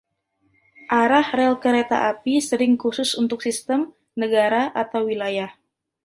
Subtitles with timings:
[0.99, 3.81] Arah rel kereta api sering khusus untuk sistem,
[4.21, 5.51] negara, atau wilayah.